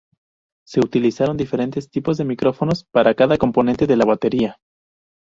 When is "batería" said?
4.05-4.57